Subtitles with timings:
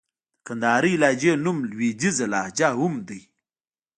[0.03, 0.03] د
[0.47, 3.21] کندهارۍ لهجې نوم لوېديځه لهجه هم دئ.